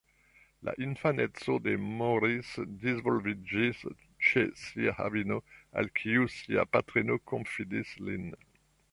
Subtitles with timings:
[0.67, 3.83] La infaneco de Maurice disvolviĝis
[4.29, 5.37] ĉe sia avino,
[5.81, 8.25] al kiu sia patrino konfidis lin.